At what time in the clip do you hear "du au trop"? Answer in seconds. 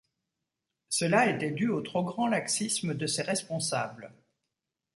1.51-2.03